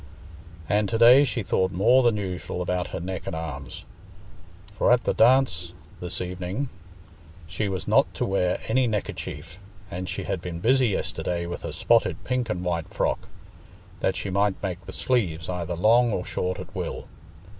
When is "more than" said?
1.71-2.17